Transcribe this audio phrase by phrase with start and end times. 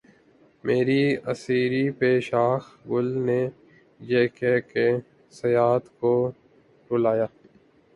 [0.63, 3.41] مری اسیری پہ شاخِ گل نے
[4.01, 4.87] یہ کہہ کے
[5.33, 6.13] صیاد کو
[6.91, 7.25] رلایا